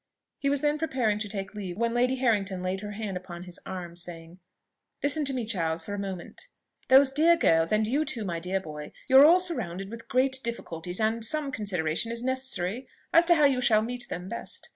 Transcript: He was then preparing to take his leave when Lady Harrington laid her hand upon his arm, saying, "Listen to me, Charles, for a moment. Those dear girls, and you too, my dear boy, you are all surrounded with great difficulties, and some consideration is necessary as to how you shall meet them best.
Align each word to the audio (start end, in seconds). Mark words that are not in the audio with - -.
He 0.39 0.49
was 0.49 0.61
then 0.61 0.79
preparing 0.79 1.19
to 1.19 1.29
take 1.29 1.51
his 1.51 1.55
leave 1.57 1.77
when 1.77 1.93
Lady 1.93 2.15
Harrington 2.15 2.63
laid 2.63 2.81
her 2.81 2.93
hand 2.93 3.15
upon 3.15 3.43
his 3.43 3.59
arm, 3.67 3.95
saying, 3.95 4.39
"Listen 5.03 5.25
to 5.25 5.31
me, 5.31 5.45
Charles, 5.45 5.83
for 5.83 5.93
a 5.93 5.99
moment. 5.99 6.47
Those 6.87 7.11
dear 7.11 7.37
girls, 7.37 7.71
and 7.71 7.85
you 7.85 8.03
too, 8.03 8.25
my 8.25 8.39
dear 8.39 8.59
boy, 8.59 8.93
you 9.07 9.19
are 9.19 9.25
all 9.25 9.39
surrounded 9.39 9.91
with 9.91 10.07
great 10.09 10.39
difficulties, 10.43 10.99
and 10.99 11.23
some 11.23 11.51
consideration 11.51 12.11
is 12.11 12.23
necessary 12.23 12.87
as 13.13 13.27
to 13.27 13.35
how 13.35 13.45
you 13.45 13.61
shall 13.61 13.83
meet 13.83 14.09
them 14.09 14.27
best. 14.27 14.69